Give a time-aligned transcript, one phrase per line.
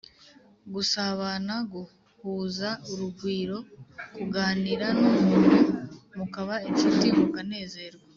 [0.73, 3.57] gusabana: guhuza urugwiro,
[4.15, 5.57] kuganira n’umuntu
[6.17, 8.05] mukaba inshuti mukanezerwa